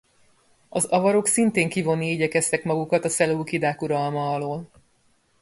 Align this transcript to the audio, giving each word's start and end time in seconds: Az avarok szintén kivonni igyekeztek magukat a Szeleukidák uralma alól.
Az 0.69 0.85
avarok 0.85 1.27
szintén 1.27 1.69
kivonni 1.69 2.11
igyekeztek 2.11 2.63
magukat 2.63 3.05
a 3.05 3.09
Szeleukidák 3.09 3.81
uralma 3.81 4.33
alól. 4.33 4.69